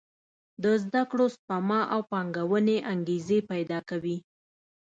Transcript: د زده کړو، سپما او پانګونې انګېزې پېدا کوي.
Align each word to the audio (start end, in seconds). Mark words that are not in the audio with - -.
د 0.63 0.65
زده 0.83 1.03
کړو، 1.11 1.25
سپما 1.35 1.79
او 1.93 1.99
پانګونې 2.11 2.77
انګېزې 2.91 3.39
پېدا 3.51 3.79
کوي. 3.89 4.17